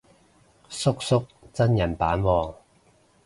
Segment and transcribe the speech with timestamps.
[0.67, 2.55] 叔叔真人版喎